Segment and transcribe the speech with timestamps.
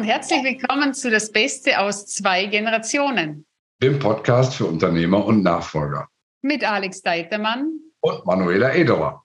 [0.00, 3.44] und herzlich willkommen zu Das Beste aus zwei Generationen.
[3.82, 6.08] Dem Podcast für Unternehmer und Nachfolger.
[6.40, 7.78] Mit Alex Deitermann.
[8.00, 9.22] Und Manuela Ederer.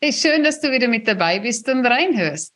[0.00, 2.54] Ist schön, dass du wieder mit dabei bist und reinhörst.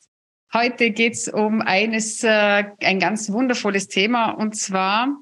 [0.55, 5.15] Heute geht es um eines, äh, ein ganz wundervolles Thema und zwar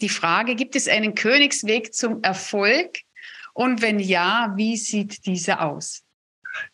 [0.00, 3.00] die Frage, gibt es einen Königsweg zum Erfolg?
[3.52, 6.01] Und wenn ja, wie sieht dieser aus?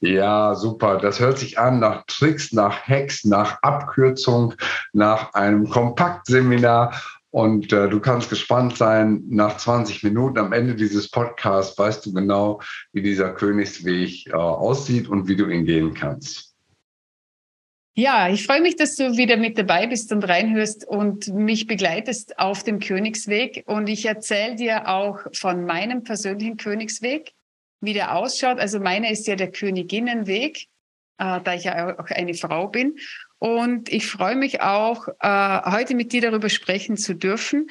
[0.00, 0.98] Ja, super.
[0.98, 4.54] Das hört sich an nach Tricks, nach Hacks, nach Abkürzung,
[4.92, 7.00] nach einem Kompaktseminar.
[7.30, 12.12] Und äh, du kannst gespannt sein, nach 20 Minuten am Ende dieses Podcasts weißt du
[12.12, 12.60] genau,
[12.92, 16.48] wie dieser Königsweg äh, aussieht und wie du ihn gehen kannst.
[17.94, 22.38] Ja, ich freue mich, dass du wieder mit dabei bist und reinhörst und mich begleitest
[22.38, 23.64] auf dem Königsweg.
[23.66, 27.32] Und ich erzähle dir auch von meinem persönlichen Königsweg
[27.80, 28.58] wie der ausschaut.
[28.58, 30.66] Also meine ist ja der Königinnenweg,
[31.18, 32.96] äh, da ich ja auch eine Frau bin.
[33.38, 37.68] Und ich freue mich auch, äh, heute mit dir darüber sprechen zu dürfen.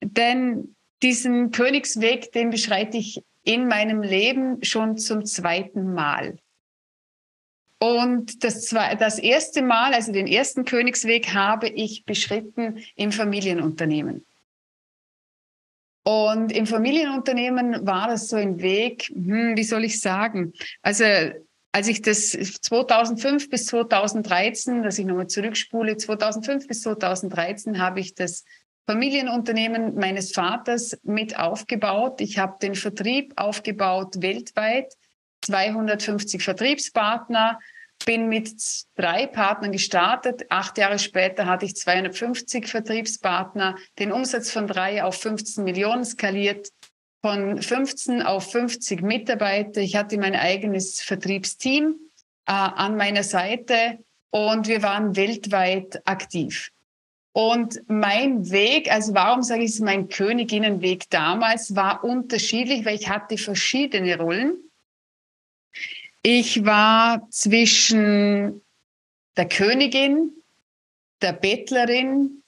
[0.00, 6.38] Denn diesen Königsweg, den beschreite ich in meinem Leben schon zum zweiten Mal.
[7.80, 14.26] Und das, zwei, das erste Mal, also den ersten Königsweg, habe ich beschritten im Familienunternehmen.
[16.08, 20.54] Und im Familienunternehmen war das so ein Weg, hm, wie soll ich sagen?
[20.80, 21.04] Also
[21.70, 28.14] als ich das 2005 bis 2013, dass ich nochmal zurückspule, 2005 bis 2013 habe ich
[28.14, 28.46] das
[28.86, 32.22] Familienunternehmen meines Vaters mit aufgebaut.
[32.22, 34.94] Ich habe den Vertrieb aufgebaut weltweit,
[35.42, 37.58] 250 Vertriebspartner,
[38.04, 38.50] bin mit
[38.96, 40.46] drei Partnern gestartet.
[40.50, 46.68] Acht Jahre später hatte ich 250 Vertriebspartner, den Umsatz von drei auf 15 Millionen skaliert,
[47.22, 49.80] von 15 auf 50 Mitarbeiter.
[49.80, 51.96] Ich hatte mein eigenes Vertriebsteam
[52.46, 53.98] äh, an meiner Seite
[54.30, 56.70] und wir waren weltweit aktiv.
[57.32, 63.08] Und mein Weg, also warum sage ich es, mein Königinnenweg damals war unterschiedlich, weil ich
[63.08, 64.56] hatte verschiedene Rollen.
[66.22, 68.62] Ich war zwischen
[69.36, 70.32] der Königin,
[71.22, 72.42] der Bettlerin,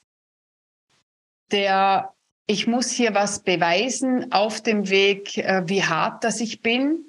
[1.50, 2.12] der
[2.46, 7.04] ich muss hier was beweisen auf dem Weg, äh, wie hart das ich bin.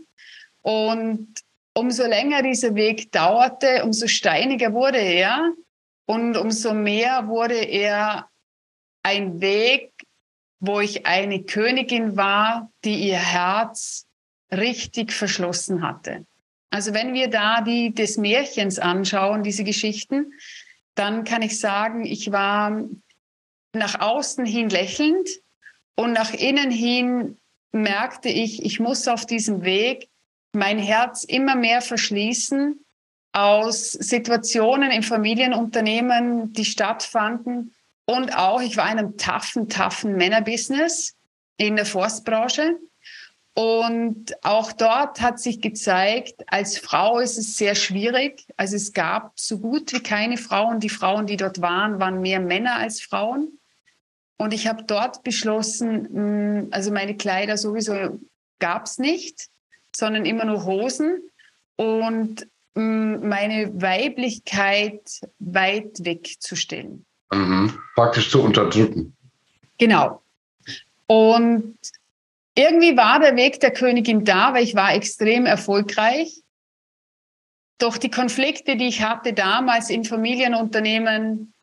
[0.62, 1.34] Und
[1.74, 5.52] umso länger dieser Weg dauerte, umso steiniger wurde er
[6.06, 8.30] und umso mehr wurde er
[9.02, 9.92] ein Weg,
[10.60, 14.06] wo ich eine Königin war, die ihr Herz
[14.52, 16.28] richtig verschlossen hatte.
[16.72, 20.34] Also wenn wir da die des Märchens anschauen, diese Geschichten,
[20.96, 22.84] dann kann ich sagen, ich war
[23.74, 25.30] nach außen hin lächelnd
[25.96, 27.38] und nach innen hin
[27.72, 30.10] merkte ich, ich muss auf diesem Weg
[30.54, 32.84] mein Herz immer mehr verschließen
[33.34, 37.74] aus Situationen im Familienunternehmen, die stattfanden.
[38.06, 41.16] Und auch, ich war in einem taffen, taffen Männerbusiness
[41.58, 42.78] in der Forstbranche.
[43.54, 48.46] Und auch dort hat sich gezeigt, als Frau ist es sehr schwierig.
[48.56, 50.80] Also es gab so gut wie keine Frauen.
[50.80, 53.60] Die Frauen, die dort waren, waren mehr Männer als Frauen.
[54.38, 58.20] Und ich habe dort beschlossen, hm, also meine Kleider sowieso
[58.60, 59.50] gab es nicht,
[59.94, 61.22] sondern immer nur Hosen
[61.76, 67.06] und hm, meine Weiblichkeit weit wegzustellen.
[67.32, 67.78] Mhm.
[67.96, 69.16] Praktisch zu unterdrücken.
[69.78, 70.22] Genau.
[71.08, 71.78] Und
[72.62, 76.42] irgendwie war der Weg der Königin da, weil ich war extrem erfolgreich.
[77.80, 81.54] Doch die Konflikte, die ich hatte damals in Familienunternehmen,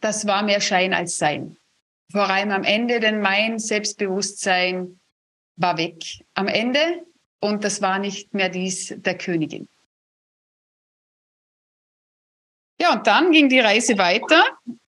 [0.00, 1.56] das war mehr Schein als Sein.
[2.10, 4.98] Vor allem am Ende, denn mein Selbstbewusstsein
[5.56, 7.06] war weg am Ende
[7.40, 9.68] und das war nicht mehr dies der Königin.
[12.80, 14.44] Ja, und dann ging die Reise weiter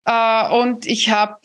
[0.06, 1.40] äh, und ich habe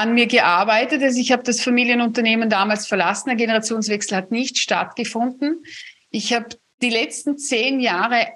[0.00, 1.02] an mir gearbeitet.
[1.02, 3.28] Also ich habe das Familienunternehmen damals verlassen.
[3.28, 5.62] Der Generationswechsel hat nicht stattgefunden.
[6.10, 6.46] Ich habe
[6.80, 8.26] die letzten zehn Jahre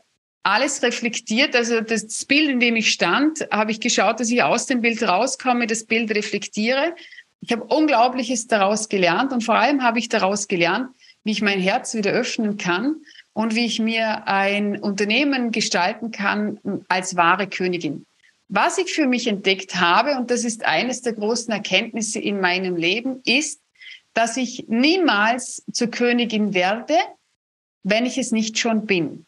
[0.43, 1.56] alles reflektiert.
[1.56, 5.02] Also das Bild, in dem ich stand, habe ich geschaut, dass ich aus dem Bild
[5.02, 6.94] rauskomme, das Bild reflektiere.
[7.40, 10.90] Ich habe Unglaubliches daraus gelernt und vor allem habe ich daraus gelernt,
[11.25, 12.96] wie ich mein Herz wieder öffnen kann
[13.32, 18.05] und wie ich mir ein Unternehmen gestalten kann als wahre Königin.
[18.49, 22.76] Was ich für mich entdeckt habe, und das ist eines der großen Erkenntnisse in meinem
[22.76, 23.61] Leben, ist,
[24.12, 26.96] dass ich niemals zur Königin werde,
[27.82, 29.26] wenn ich es nicht schon bin.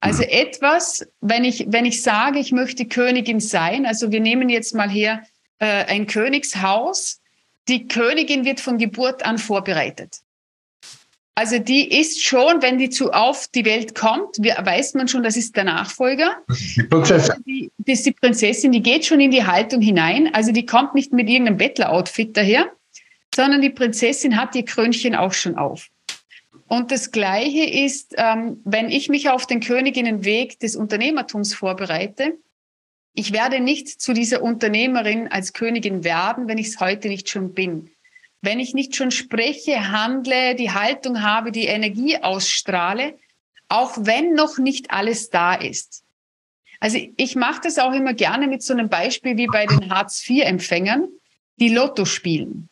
[0.00, 0.30] Also mhm.
[0.30, 4.90] etwas, wenn ich, wenn ich sage, ich möchte Königin sein, also wir nehmen jetzt mal
[4.90, 5.22] her
[5.58, 7.20] äh, ein Königshaus,
[7.68, 10.18] die Königin wird von Geburt an vorbereitet.
[11.34, 15.36] Also die ist schon, wenn die zu auf die Welt kommt, weiß man schon, das
[15.36, 16.36] ist der Nachfolger.
[16.46, 17.30] Das ist die Prinzessin.
[17.30, 20.34] Also die, das ist die Prinzessin, die geht schon in die Haltung hinein.
[20.34, 22.70] Also die kommt nicht mit irgendeinem Bettler-Outfit daher,
[23.34, 25.88] sondern die Prinzessin hat ihr Krönchen auch schon auf.
[26.68, 32.38] Und das Gleiche ist, ähm, wenn ich mich auf den Königinnenweg des Unternehmertums vorbereite,
[33.14, 37.52] ich werde nicht zu dieser Unternehmerin als Königin werden, wenn ich es heute nicht schon
[37.52, 37.90] bin.
[38.42, 43.14] Wenn ich nicht schon spreche, handle, die Haltung habe, die Energie ausstrahle,
[43.68, 46.02] auch wenn noch nicht alles da ist.
[46.80, 51.08] Also ich mache das auch immer gerne mit so einem Beispiel wie bei den Hartz-IV-Empfängern,
[51.58, 52.68] die Lotto spielen.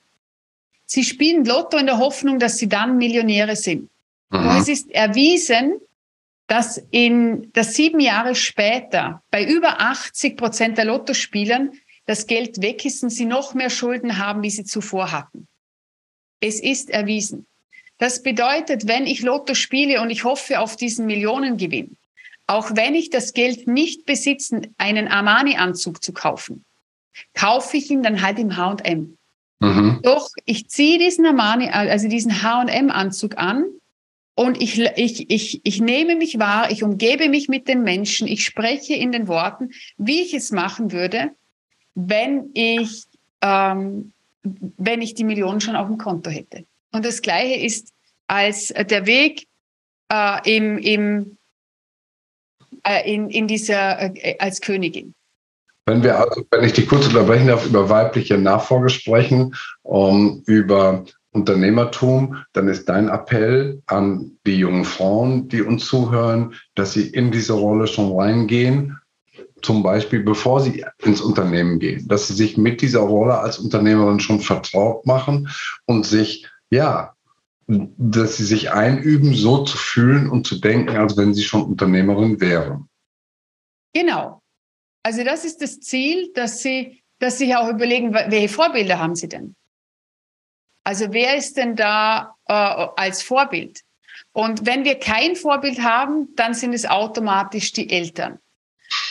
[0.85, 3.89] Sie spielen Lotto in der Hoffnung, dass sie dann Millionäre sind.
[4.31, 4.49] Mhm.
[4.49, 5.81] Und es ist erwiesen,
[6.49, 11.71] dass in dass sieben Jahre später bei über 80 Prozent der Lottospielern
[12.07, 15.47] das Geld weg ist und sie noch mehr Schulden haben, wie sie zuvor hatten.
[16.41, 17.47] Es ist erwiesen.
[17.99, 21.97] Das bedeutet, wenn ich Lotto spiele und ich hoffe auf diesen Millionengewinn,
[22.47, 26.65] auch wenn ich das Geld nicht besitze, einen Armani-Anzug zu kaufen,
[27.35, 29.17] kaufe ich ihn dann halt im H&M.
[29.61, 30.01] Mhm.
[30.03, 33.67] Doch ich ziehe diesen Armani, also diesen H&M-Anzug an
[34.35, 38.45] und ich, ich, ich, ich nehme mich wahr, ich umgebe mich mit den Menschen, ich
[38.45, 41.33] spreche in den Worten, wie ich es machen würde,
[41.95, 43.05] wenn ich,
[43.43, 46.65] ähm, wenn ich die Millionen schon auf dem Konto hätte.
[46.93, 47.93] Und das Gleiche ist
[48.27, 49.47] als der Weg
[50.11, 51.37] äh, im, im,
[52.85, 55.15] äh, in, in dieser, äh, als Königin.
[55.87, 61.05] Wenn wir also, wenn ich dich kurz unterbrechen darf, über weibliche Nachfolge sprechen, um, über
[61.33, 67.31] Unternehmertum, dann ist dein Appell an die jungen Frauen, die uns zuhören, dass sie in
[67.31, 69.00] diese Rolle schon reingehen,
[69.63, 74.21] zum Beispiel bevor sie ins Unternehmen gehen, dass sie sich mit dieser Rolle als Unternehmerin
[74.21, 75.49] schon vertraut machen
[75.87, 77.15] und sich, ja,
[77.67, 82.41] dass sie sich einüben, so zu fühlen und zu denken, als wenn sie schon Unternehmerin
[82.41, 82.89] wären.
[83.93, 84.43] Genau.
[85.03, 89.29] Also das ist das Ziel, dass sie, dass sie auch überlegen, welche Vorbilder haben sie
[89.29, 89.55] denn?
[90.85, 93.81] Also wer ist denn da äh, als Vorbild?
[94.33, 98.39] Und wenn wir kein Vorbild haben, dann sind es automatisch die Eltern.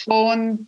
[0.06, 0.68] Und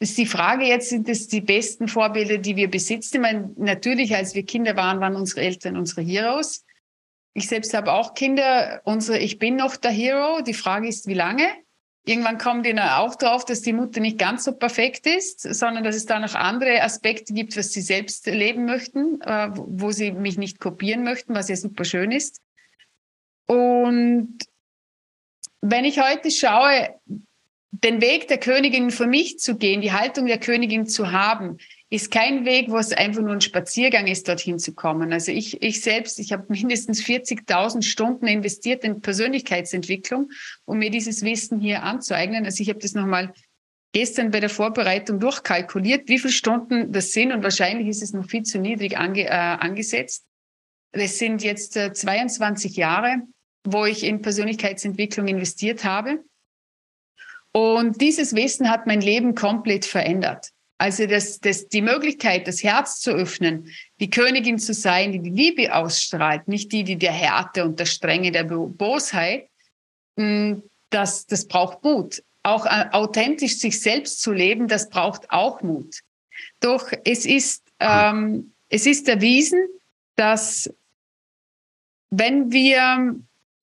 [0.00, 3.16] ist die Frage jetzt, sind es die besten Vorbilder, die wir besitzen?
[3.16, 6.64] Ich meine, natürlich, als wir Kinder waren, waren unsere Eltern unsere Heroes.
[7.34, 8.80] Ich selbst habe auch Kinder.
[8.84, 10.40] Unsere, ich bin noch der Hero.
[10.42, 11.46] Die Frage ist, wie lange?
[12.04, 15.94] Irgendwann die dann auch drauf, dass die Mutter nicht ganz so perfekt ist, sondern dass
[15.94, 20.38] es da noch andere Aspekte gibt, was sie selbst leben möchten, äh, wo sie mich
[20.38, 22.40] nicht kopieren möchten, was ja super schön ist.
[23.46, 24.38] Und
[25.60, 26.98] wenn ich heute schaue,
[27.70, 31.58] den Weg der Königin für mich zu gehen, die Haltung der Königin zu haben,
[31.90, 35.12] ist kein Weg, wo es einfach nur ein Spaziergang ist, dorthin zu kommen.
[35.12, 40.30] Also ich, ich selbst, ich habe mindestens 40.000 Stunden investiert in Persönlichkeitsentwicklung,
[40.64, 42.44] um mir dieses Wissen hier anzueignen.
[42.44, 43.32] Also ich habe das nochmal
[43.92, 48.28] gestern bei der Vorbereitung durchkalkuliert, wie viele Stunden das sind und wahrscheinlich ist es noch
[48.28, 50.24] viel zu niedrig ange, äh, angesetzt.
[50.92, 53.22] Das sind jetzt äh, 22 Jahre,
[53.64, 56.22] wo ich in Persönlichkeitsentwicklung investiert habe.
[57.58, 60.50] Und dieses Wissen hat mein Leben komplett verändert.
[60.78, 65.30] Also das, das, die Möglichkeit, das Herz zu öffnen, die Königin zu sein, die die
[65.30, 69.48] Liebe ausstrahlt, nicht die, die der Härte und der Strenge, der Bosheit,
[70.16, 72.22] hm, das, das braucht Mut.
[72.44, 75.98] Auch äh, authentisch sich selbst zu leben, das braucht auch Mut.
[76.60, 79.66] Doch es ist, ähm, es ist erwiesen,
[80.14, 80.72] dass
[82.10, 83.16] wenn wir,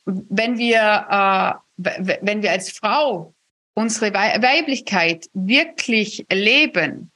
[0.04, 3.35] wenn wir, äh, wenn wir als Frau
[3.76, 7.12] unsere Weiblichkeit wirklich leben,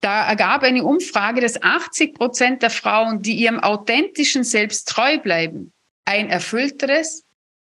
[0.00, 5.72] da ergab eine Umfrage, dass 80 Prozent der Frauen, die ihrem authentischen Selbst treu bleiben,
[6.04, 7.24] ein erfüllteres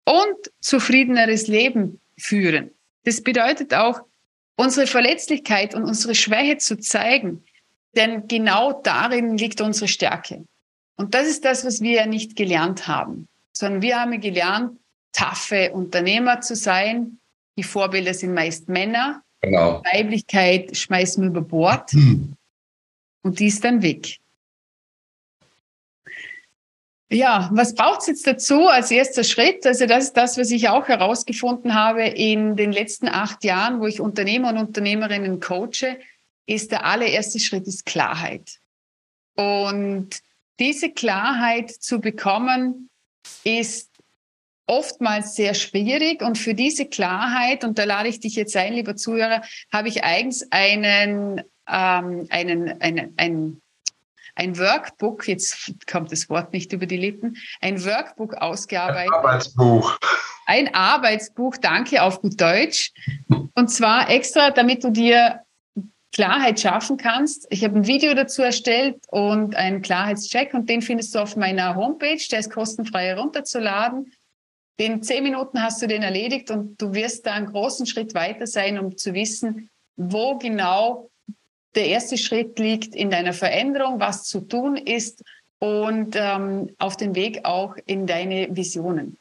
[0.07, 2.71] und zufriedeneres Leben führen.
[3.05, 4.01] Das bedeutet auch,
[4.57, 7.45] unsere Verletzlichkeit und unsere Schwäche zu zeigen,
[7.97, 10.47] denn genau darin liegt unsere Stärke.
[10.97, 14.79] Und das ist das, was wir ja nicht gelernt haben, sondern wir haben gelernt,
[15.13, 17.19] taffe Unternehmer zu sein,
[17.57, 19.23] die Vorbilder sind meist Männer.
[19.41, 19.83] Genau.
[19.93, 22.35] Weiblichkeit schmeißen wir über Bord hm.
[23.23, 24.19] und die ist dann weg.
[27.11, 29.67] Ja, was braucht es jetzt dazu als erster Schritt?
[29.67, 33.87] Also das ist das, was ich auch herausgefunden habe in den letzten acht Jahren, wo
[33.87, 35.99] ich Unternehmer und Unternehmerinnen coache,
[36.47, 38.59] ist der allererste Schritt ist Klarheit.
[39.37, 40.21] Und
[40.59, 42.91] diese Klarheit zu bekommen,
[43.45, 43.91] ist
[44.67, 46.23] oftmals sehr schwierig.
[46.23, 49.43] Und für diese Klarheit, und da lade ich dich jetzt ein, lieber Zuhörer,
[49.73, 53.61] habe ich eigens einen, ähm, einen, einen, einen
[54.37, 59.13] ein Workbook, jetzt kommt das Wort nicht über die Lippen, ein Workbook ausgearbeitet.
[59.13, 59.99] Ein Arbeitsbuch.
[60.47, 62.93] Ein Arbeitsbuch, danke, auf gut Deutsch.
[63.55, 65.41] Und zwar extra, damit du dir
[66.13, 67.47] Klarheit schaffen kannst.
[67.51, 71.75] Ich habe ein Video dazu erstellt und einen Klarheitscheck und den findest du auf meiner
[71.75, 72.21] Homepage.
[72.31, 74.13] Der ist kostenfrei herunterzuladen.
[74.77, 78.47] In zehn Minuten hast du den erledigt und du wirst da einen großen Schritt weiter
[78.47, 81.11] sein, um zu wissen, wo genau
[81.77, 85.23] der erste Schritt liegt in deiner Veränderung, was zu tun ist
[85.61, 89.17] und ähm, auf dem Weg auch in deine Visionen.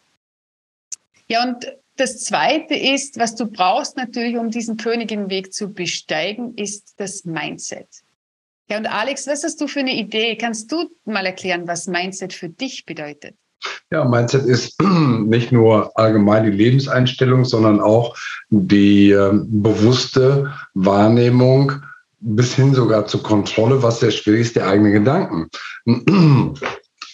[1.28, 6.96] Ja, und das Zweite ist, was du brauchst natürlich, um diesen Königinweg zu besteigen, ist
[6.98, 7.88] das Mindset.
[8.70, 10.36] Ja, und Alex, was hast du für eine Idee?
[10.36, 13.36] Kannst du mal erklären, was Mindset für dich bedeutet?
[13.91, 14.82] Ja, Mindset ist
[15.25, 18.15] nicht nur allgemein die Lebenseinstellung, sondern auch
[18.50, 21.74] die äh, bewusste Wahrnehmung
[22.20, 25.50] bis hin sogar zur Kontrolle, was sehr schwierig ist, der eigenen Gedanken.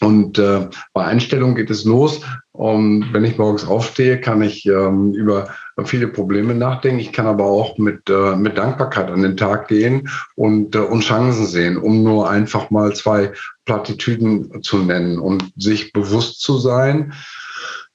[0.02, 2.22] Und äh, bei Einstellung geht es los.
[2.54, 5.48] Um, wenn ich morgens aufstehe, kann ich ähm, über
[5.86, 7.00] viele Probleme nachdenken.
[7.00, 11.04] Ich kann aber auch mit, äh, mit Dankbarkeit an den Tag gehen und, äh, und
[11.04, 13.32] Chancen sehen, um nur einfach mal zwei
[13.70, 17.14] Plattitüden zu nennen und sich bewusst zu sein,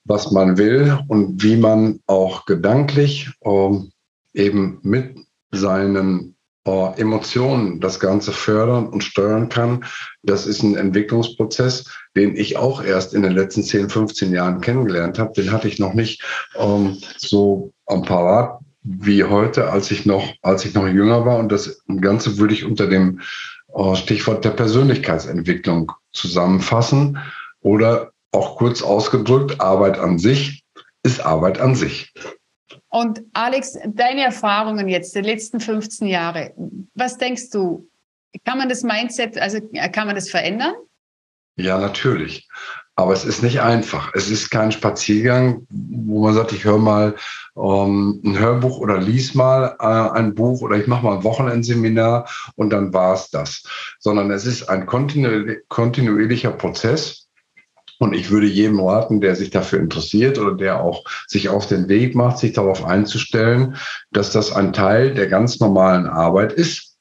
[0.04, 3.90] was man will und wie man auch gedanklich ähm,
[4.35, 5.16] eben mit
[5.50, 9.85] seinen äh, Emotionen das Ganze fördern und steuern kann.
[10.23, 15.19] Das ist ein Entwicklungsprozess, den ich auch erst in den letzten 10, 15 Jahren kennengelernt
[15.19, 15.33] habe.
[15.33, 16.23] Den hatte ich noch nicht
[16.57, 21.38] ähm, so am Parat wie heute, als ich noch, als ich noch jünger war.
[21.38, 23.19] Und das Ganze würde ich unter dem
[23.95, 27.19] Stichwort der Persönlichkeitsentwicklung zusammenfassen
[27.61, 30.64] oder auch kurz ausgedrückt, Arbeit an sich
[31.02, 32.12] ist Arbeit an sich.
[32.88, 36.54] Und Alex, deine Erfahrungen jetzt, der letzten 15 Jahre,
[36.95, 37.88] was denkst du?
[38.45, 39.61] Kann man das Mindset, also
[39.93, 40.75] kann man das verändern?
[41.57, 42.49] Ja, natürlich.
[42.97, 44.13] Aber es ist nicht einfach.
[44.15, 47.17] Es ist kein Spaziergang, wo man sagt, ich höre mal
[47.57, 52.29] ähm, ein Hörbuch oder lies mal äh, ein Buch oder ich mache mal ein Wochenendseminar
[52.55, 53.65] und dann war es das.
[53.99, 57.25] Sondern es ist ein kontinuierlicher, kontinuierlicher Prozess,
[57.99, 61.89] und ich würde jedem raten, der sich dafür interessiert oder der auch sich auf den
[61.89, 63.77] Weg macht, sich darauf einzustellen,
[64.11, 66.97] dass das ein Teil der ganz normalen Arbeit ist,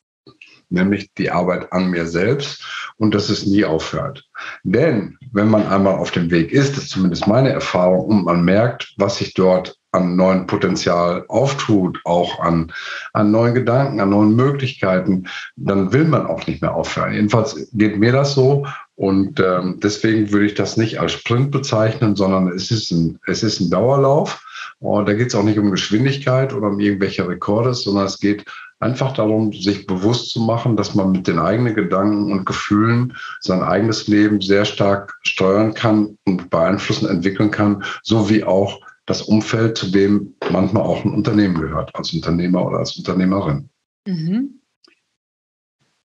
[0.70, 2.64] nämlich die Arbeit an mir selbst
[2.98, 4.24] und dass es nie aufhört.
[4.64, 8.94] Denn wenn man einmal auf dem Weg ist, ist zumindest meine Erfahrung, und man merkt,
[8.98, 12.72] was sich dort an neuen Potenzial auftut, auch an,
[13.14, 17.14] an neuen Gedanken, an neuen Möglichkeiten, dann will man auch nicht mehr aufhören.
[17.14, 18.66] Jedenfalls geht mir das so.
[18.96, 23.44] Und ähm, deswegen würde ich das nicht als Sprint bezeichnen, sondern es ist ein, es
[23.44, 24.44] ist ein Dauerlauf.
[24.80, 28.46] Und da geht es auch nicht um Geschwindigkeit oder um irgendwelche Rekorde, sondern es geht
[28.84, 33.64] einfach darum, sich bewusst zu machen, dass man mit den eigenen Gedanken und Gefühlen sein
[33.64, 39.78] eigenes Leben sehr stark steuern kann und beeinflussen, entwickeln kann, so wie auch das Umfeld,
[39.78, 43.70] zu dem manchmal auch ein Unternehmen gehört, als Unternehmer oder als Unternehmerin.
[44.08, 44.60] Mhm.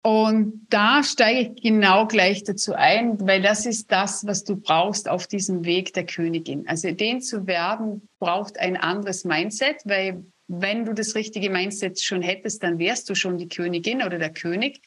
[0.03, 5.11] Und da steige ich genau gleich dazu ein, weil das ist das, was du brauchst
[5.11, 6.67] auf diesem Weg der Königin.
[6.67, 12.23] Also den zu werden, braucht ein anderes Mindset, weil wenn du das richtige Mindset schon
[12.23, 14.81] hättest, dann wärst du schon die Königin oder der König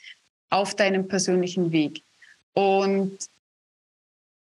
[0.49, 2.03] auf deinem persönlichen Weg.
[2.53, 3.17] Und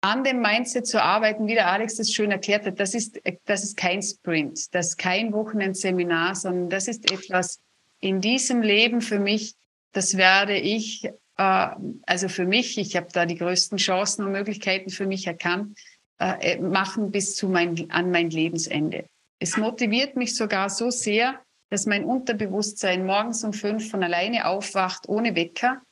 [0.00, 3.62] an dem Mindset zu arbeiten, wie der Alex das schön erklärt hat, das ist, das
[3.62, 7.60] ist kein Sprint, das ist kein Wochenendseminar, sondern das ist etwas
[8.00, 9.54] in diesem Leben für mich,
[9.92, 11.04] das werde ich,
[11.38, 11.68] äh,
[12.02, 15.78] also für mich, ich habe da die größten Chancen und Möglichkeiten für mich erkannt,
[16.18, 19.04] äh, machen bis zu mein, an mein Lebensende.
[19.42, 21.34] Es motiviert mich sogar so sehr,
[21.68, 25.82] dass mein Unterbewusstsein morgens um fünf von alleine aufwacht, ohne Wecker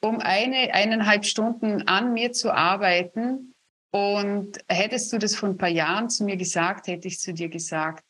[0.00, 3.52] um eine, eineinhalb Stunden an mir zu arbeiten.
[3.90, 7.48] Und hättest du das vor ein paar Jahren zu mir gesagt, hätte ich zu dir
[7.48, 8.04] gesagt,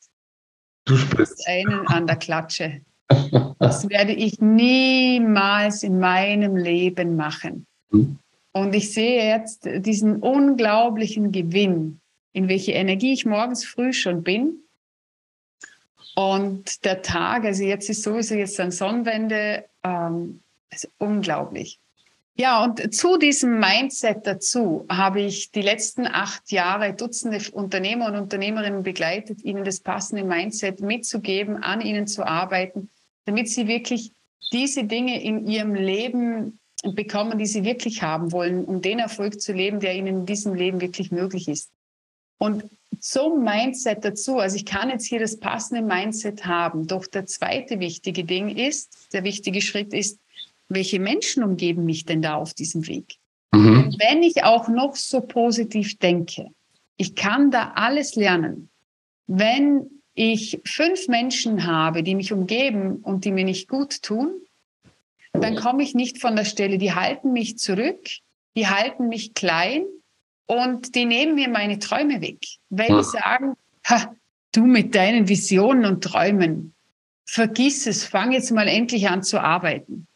[0.85, 2.81] du bist einen an der Klatsche.
[3.61, 7.65] Das werde ich niemals in meinem Leben machen.
[7.91, 8.17] Hm.
[8.53, 11.99] Und ich sehe jetzt diesen unglaublichen Gewinn,
[12.33, 14.63] in welche Energie ich morgens früh schon bin.
[16.15, 21.79] Und der Tag, also jetzt ist sowieso jetzt ein Sonnenwende, ähm, ist unglaublich.
[22.35, 28.15] Ja, und zu diesem Mindset dazu habe ich die letzten acht Jahre Dutzende Unternehmer und
[28.15, 32.89] Unternehmerinnen begleitet, ihnen das passende Mindset mitzugeben, an ihnen zu arbeiten,
[33.25, 34.13] damit sie wirklich
[34.53, 39.51] diese Dinge in ihrem Leben bekommen, die sie wirklich haben wollen, um den Erfolg zu
[39.51, 41.69] leben, der ihnen in diesem Leben wirklich möglich ist.
[42.39, 42.63] Und
[42.99, 47.79] zum Mindset dazu, also ich kann jetzt hier das passende Mindset haben, doch der zweite
[47.79, 50.19] wichtige Ding ist, der wichtige Schritt ist,
[50.67, 53.15] welche Menschen umgeben mich denn da auf diesem Weg?
[53.51, 53.95] Mhm.
[53.99, 56.47] Wenn ich auch noch so positiv denke,
[56.97, 58.69] ich kann da alles lernen.
[59.27, 64.33] Wenn ich fünf Menschen habe, die mich umgeben und die mir nicht gut tun,
[65.31, 66.77] dann komme ich nicht von der Stelle.
[66.77, 68.01] Die halten mich zurück,
[68.55, 69.85] die halten mich klein
[70.49, 72.39] und die nehmen mir meine Träume weg.
[72.71, 73.55] Weil die sagen,
[73.87, 74.15] ha,
[74.51, 76.73] du mit deinen Visionen und Träumen,
[77.23, 80.07] vergiss es, fang jetzt mal endlich an zu arbeiten.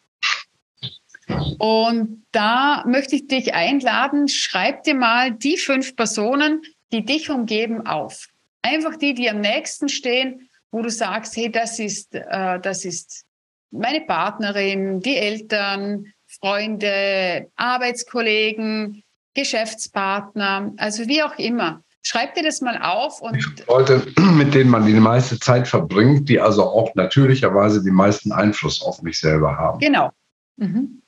[1.60, 7.86] Und da möchte ich dich einladen, schreib dir mal die fünf Personen, die dich umgeben,
[7.86, 8.28] auf.
[8.64, 13.26] Einfach die, die am nächsten stehen, wo du sagst, hey, das ist, äh, das ist
[13.70, 19.03] meine Partnerin, die Eltern, Freunde, Arbeitskollegen,
[19.34, 21.82] Geschäftspartner, also wie auch immer.
[22.06, 26.40] Schreib dir das mal auf und Leute, mit denen man die meiste Zeit verbringt, die
[26.40, 29.80] also auch natürlicherweise den meisten Einfluss auf mich selber haben.
[29.80, 30.12] Genau.
[30.58, 31.02] Mhm.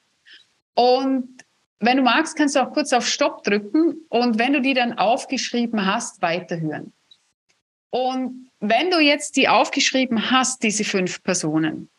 [0.74, 1.44] Und
[1.80, 4.98] wenn du magst, kannst du auch kurz auf Stopp drücken und wenn du die dann
[4.98, 6.94] aufgeschrieben hast, weiterhören.
[7.90, 11.90] Und wenn du jetzt die aufgeschrieben hast, diese fünf Personen,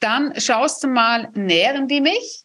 [0.00, 2.44] dann schaust du mal, nähren die mich,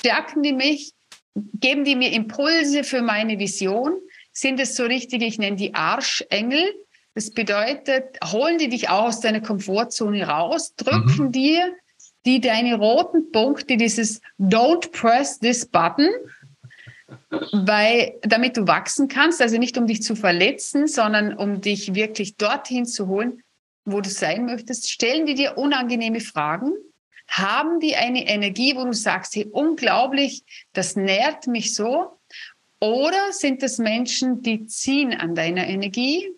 [0.00, 0.92] stärken die mich,
[1.34, 3.94] geben die mir Impulse für meine Vision,
[4.32, 6.74] sind es so richtig, ich nenne die Arschengel.
[7.14, 11.32] Das bedeutet, holen die dich auch aus deiner Komfortzone raus, drücken mhm.
[11.32, 11.74] dir
[12.24, 16.08] die deine roten Punkte, dieses Don't press this button,
[17.52, 22.36] weil, damit du wachsen kannst, also nicht um dich zu verletzen, sondern um dich wirklich
[22.36, 23.42] dorthin zu holen,
[23.84, 26.72] wo du sein möchtest, stellen die dir unangenehme Fragen,
[27.32, 32.18] haben die eine Energie, wo du sagst, hey, unglaublich, das nährt mich so,
[32.78, 36.28] oder sind es Menschen, die ziehen an deiner Energie,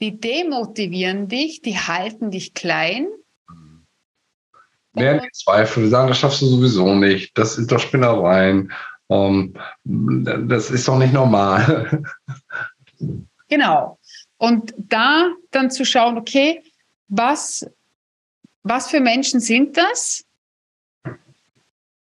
[0.00, 3.06] die demotivieren dich, die halten dich klein?
[4.92, 8.72] Mehr die Zweifel, die sagen, das schaffst du sowieso nicht, das sind doch Spinnereien,
[9.08, 9.54] ähm,
[9.84, 12.02] das ist doch nicht normal.
[13.48, 13.98] Genau.
[14.36, 16.62] Und da dann zu schauen, okay,
[17.08, 17.66] was,
[18.62, 20.24] was für Menschen sind das?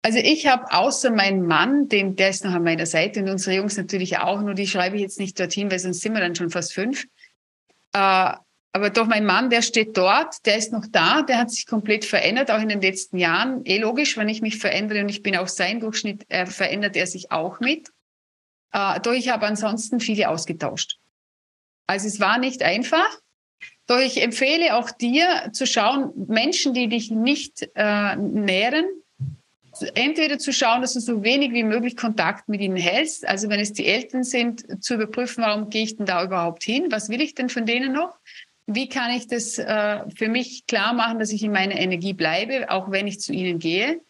[0.01, 3.57] Also ich habe außer meinem Mann, den, der ist noch an meiner Seite und unsere
[3.57, 6.35] Jungs natürlich auch, nur die schreibe ich jetzt nicht dorthin, weil sonst sind wir dann
[6.35, 7.05] schon fast fünf.
[7.93, 8.33] Äh,
[8.77, 12.05] aber doch mein Mann, der steht dort, der ist noch da, der hat sich komplett
[12.05, 13.65] verändert, auch in den letzten Jahren.
[13.65, 17.07] Eh logisch, wenn ich mich verändere und ich bin auch sein Durchschnitt, äh, verändert er
[17.07, 17.89] sich auch mit.
[18.71, 20.99] Äh, doch ich habe ansonsten viele ausgetauscht.
[21.87, 23.09] Also es war nicht einfach.
[23.87, 28.85] Doch ich empfehle auch dir zu schauen, Menschen, die dich nicht äh, nähren,
[29.95, 33.27] entweder zu schauen, dass du so wenig wie möglich Kontakt mit ihnen hältst.
[33.27, 36.87] Also wenn es die Eltern sind, zu überprüfen, warum gehe ich denn da überhaupt hin?
[36.89, 38.17] Was will ich denn von denen noch?
[38.67, 42.69] wie kann ich das äh, für mich klar machen, dass ich in meiner Energie bleibe,
[42.69, 44.01] auch wenn ich zu ihnen gehe,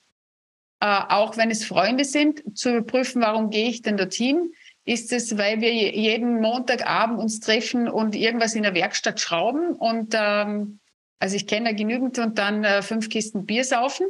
[0.80, 4.52] äh, auch wenn es Freunde sind, zu überprüfen, warum gehe ich denn dorthin?
[4.88, 10.16] Ist es, weil wir jeden Montagabend uns treffen und irgendwas in der Werkstatt schrauben und
[10.18, 10.80] ähm,
[11.20, 14.08] also ich kenne da genügend und dann äh, fünf Kisten Bier saufen?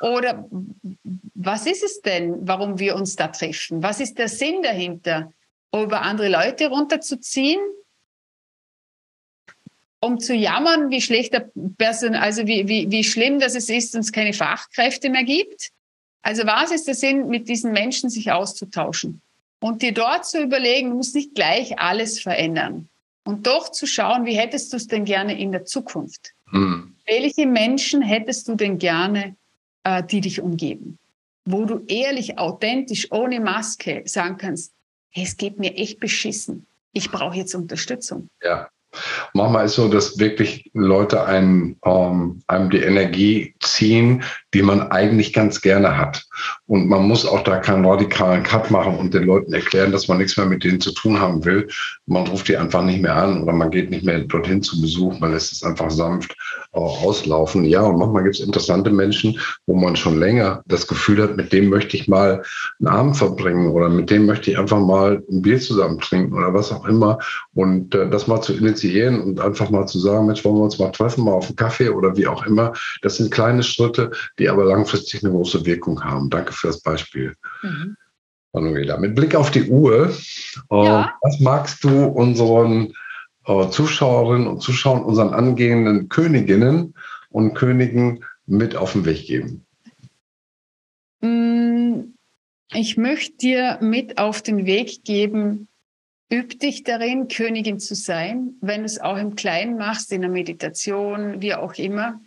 [0.00, 0.48] Oder
[1.34, 3.82] was ist es denn, warum wir uns da treffen?
[3.82, 5.34] Was ist der Sinn dahinter?
[5.74, 7.60] Über andere Leute runterzuziehen
[10.00, 13.94] um zu jammern, wie schlecht der Person, also wie, wie, wie schlimm das es ist,
[13.94, 15.70] uns keine Fachkräfte mehr gibt.
[16.22, 19.20] Also was ist der Sinn, mit diesen Menschen sich auszutauschen?
[19.66, 22.88] Und dir dort zu überlegen, du musst nicht gleich alles verändern.
[23.24, 26.34] Und doch zu schauen, wie hättest du es denn gerne in der Zukunft?
[26.50, 26.94] Hm.
[27.04, 29.34] Welche Menschen hättest du denn gerne,
[29.82, 31.00] äh, die dich umgeben?
[31.44, 34.72] Wo du ehrlich, authentisch, ohne Maske sagen kannst,
[35.10, 36.68] hey, es geht mir echt beschissen.
[36.92, 38.28] Ich brauche jetzt Unterstützung.
[38.44, 38.68] Ja.
[39.34, 44.22] Manchmal ist so, dass wirklich Leute einen, ähm, einem die Energie ziehen,
[44.54, 46.24] die man eigentlich ganz gerne hat.
[46.66, 50.18] Und man muss auch da keinen radikalen Cut machen und den Leuten erklären, dass man
[50.18, 51.68] nichts mehr mit denen zu tun haben will.
[52.06, 55.18] Man ruft die einfach nicht mehr an oder man geht nicht mehr dorthin zu Besuch,
[55.20, 56.34] man lässt es einfach sanft
[56.72, 57.64] äh, auslaufen.
[57.64, 61.52] Ja, und manchmal gibt es interessante Menschen, wo man schon länger das Gefühl hat, mit
[61.52, 62.42] dem möchte ich mal
[62.78, 66.54] einen Abend verbringen oder mit dem möchte ich einfach mal ein Bier zusammen trinken oder
[66.54, 67.18] was auch immer.
[67.54, 70.78] Und äh, das mal zu initiieren und einfach mal zu sagen, Mensch, wollen wir uns
[70.78, 72.72] mal treffen, mal auf einen Kaffee oder wie auch immer.
[73.02, 76.30] Das sind kleine Schritte, die aber langfristig eine große Wirkung haben.
[76.30, 77.34] Danke für das Beispiel.
[77.62, 77.96] Mhm.
[78.52, 80.10] Manuela, mit Blick auf die Uhr,
[80.70, 81.12] äh, ja.
[81.20, 82.94] was magst du unseren
[83.44, 86.94] äh, Zuschauerinnen und Zuschauern, unseren angehenden Königinnen
[87.28, 89.66] und Königen mit auf den Weg geben?
[91.20, 92.14] Mm,
[92.72, 95.68] ich möchte dir mit auf den Weg geben,
[96.32, 100.30] üb dich darin, Königin zu sein, wenn du es auch im Kleinen machst, in der
[100.30, 102.20] Meditation, wie auch immer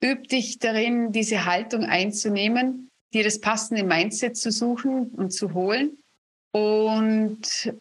[0.00, 5.98] Üb dich darin, diese Haltung einzunehmen, dir das passende Mindset zu suchen und zu holen.
[6.52, 7.74] Und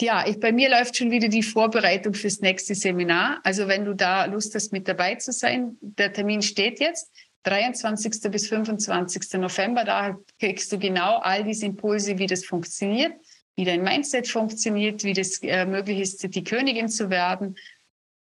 [0.00, 3.40] ja, ich, bei mir läuft schon wieder die Vorbereitung fürs nächste Seminar.
[3.44, 7.12] Also wenn du da Lust hast, mit dabei zu sein, der Termin steht jetzt.
[7.44, 8.30] 23.
[8.30, 9.34] bis 25.
[9.34, 13.14] November, da kriegst du genau all diese Impulse, wie das funktioniert,
[13.56, 17.56] wie dein Mindset funktioniert, wie das äh, möglich ist, die Königin zu werden.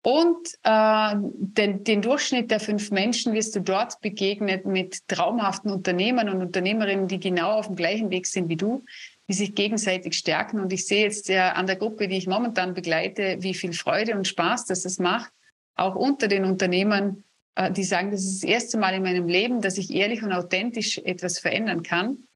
[0.04, 6.30] Und äh, den, den Durchschnitt der fünf Menschen wirst du dort begegnet mit traumhaften Unternehmern
[6.30, 8.84] und Unternehmerinnen, die genau auf dem gleichen Weg sind wie du,
[9.28, 10.60] die sich gegenseitig stärken.
[10.60, 14.16] Und ich sehe jetzt ja an der Gruppe, die ich momentan begleite, wie viel Freude
[14.16, 15.32] und Spaß das es macht,
[15.76, 17.24] auch unter den Unternehmern,
[17.56, 20.32] äh, die sagen, das ist das erste Mal in meinem Leben, dass ich ehrlich und
[20.32, 22.28] authentisch etwas verändern kann.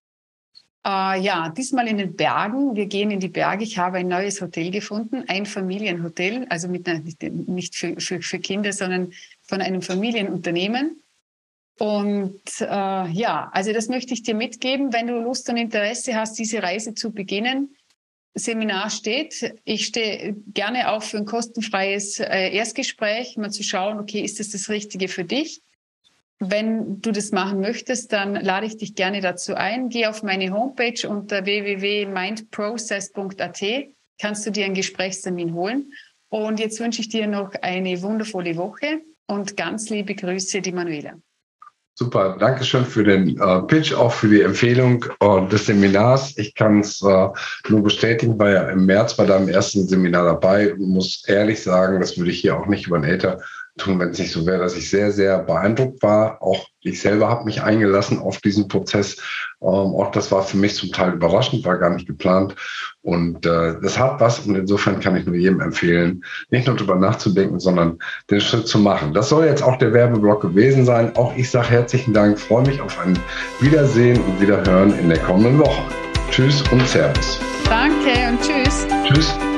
[0.85, 2.75] Äh, ja, diesmal in den Bergen.
[2.75, 3.63] Wir gehen in die Berge.
[3.63, 8.39] Ich habe ein neues Hotel gefunden, ein Familienhotel, also mit einer, nicht für, für, für
[8.39, 11.01] Kinder, sondern von einem Familienunternehmen.
[11.79, 12.65] Und äh,
[13.09, 16.93] ja, also das möchte ich dir mitgeben, wenn du Lust und Interesse hast, diese Reise
[16.93, 17.75] zu beginnen.
[18.35, 19.55] Seminar steht.
[19.63, 24.51] Ich stehe gerne auch für ein kostenfreies äh, Erstgespräch, mal zu schauen, okay, ist das
[24.51, 25.63] das Richtige für dich?
[26.39, 29.87] Wenn du das machen möchtest, dann lade ich dich gerne dazu ein.
[29.89, 33.63] Geh auf meine Homepage unter www.mindprocess.at,
[34.19, 35.93] kannst du dir einen Gesprächstermin holen.
[36.29, 41.13] Und jetzt wünsche ich dir noch eine wundervolle Woche und ganz liebe Grüße, die Manuela.
[41.97, 46.37] Super, danke schön für den äh, Pitch, auch für die Empfehlung äh, des Seminars.
[46.37, 47.29] Ich kann es äh,
[47.69, 50.71] nur bestätigen, war ja im März bei deinem ersten Seminar dabei.
[50.71, 53.39] Ich muss ehrlich sagen, das würde ich hier auch nicht über den Äther
[53.77, 56.41] tun, wenn es nicht so wäre, dass ich sehr, sehr beeindruckt war.
[56.41, 59.17] Auch ich selber habe mich eingelassen auf diesen Prozess.
[59.61, 62.55] Ähm, auch das war für mich zum Teil überraschend, war gar nicht geplant.
[63.01, 66.95] Und äh, das hat was und insofern kann ich nur jedem empfehlen, nicht nur darüber
[66.95, 69.13] nachzudenken, sondern den Schritt zu machen.
[69.13, 71.15] Das soll jetzt auch der Werbeblock gewesen sein.
[71.15, 73.17] Auch ich sage herzlichen Dank, freue mich auf ein
[73.59, 75.83] Wiedersehen und Wiederhören in der kommenden Woche.
[76.31, 77.39] Tschüss und Servus.
[77.69, 78.87] Danke und tschüss.
[79.05, 79.54] Tschüss.